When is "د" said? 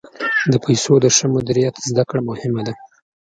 0.51-0.53, 1.03-1.05